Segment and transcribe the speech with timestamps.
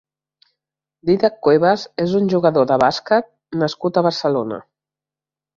[1.09, 3.31] Dídac Cuevas és un jugador de bàsquet
[3.65, 4.63] nascut a Barcelona.